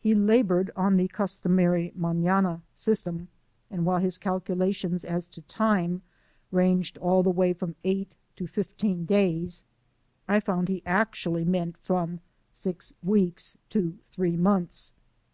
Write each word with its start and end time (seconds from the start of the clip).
He 0.00 0.14
labored 0.14 0.70
on 0.76 0.96
the 0.96 1.08
customar}' 1.08 1.94
manana 1.94 2.62
system, 2.72 3.28
and 3.70 3.84
while 3.84 3.98
his 3.98 4.16
calculations 4.16 5.04
as 5.04 5.26
to 5.26 5.42
time 5.42 6.00
ranged 6.50 6.96
all 6.96 7.22
the 7.22 7.28
way 7.28 7.52
from 7.52 7.76
eight 7.84 8.14
to 8.36 8.46
fifteen 8.46 9.04
days, 9.04 9.64
I 10.26 10.40
found 10.40 10.68
he 10.70 10.82
actually 10.86 11.44
meant 11.44 11.76
from 11.76 12.20
six 12.50 12.94
weeks 13.02 13.58
to 13.68 13.98
three 14.10 14.38
months. 14.38 14.92